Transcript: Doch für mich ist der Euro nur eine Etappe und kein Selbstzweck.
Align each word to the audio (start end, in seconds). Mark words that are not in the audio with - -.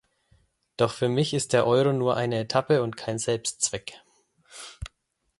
Doch 0.77 0.91
für 0.93 1.09
mich 1.09 1.31
ist 1.35 1.53
der 1.53 1.67
Euro 1.67 1.93
nur 1.93 2.17
eine 2.17 2.39
Etappe 2.39 2.81
und 2.81 2.97
kein 2.97 3.19
Selbstzweck. 3.19 4.01